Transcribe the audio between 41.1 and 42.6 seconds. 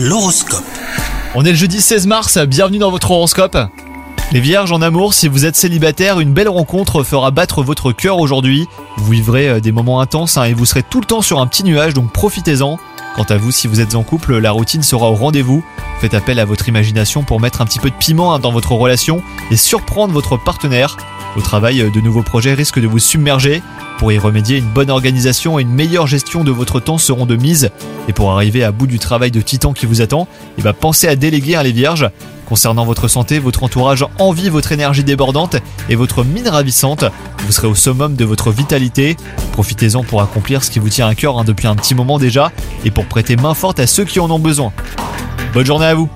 cœur hein, depuis un petit moment déjà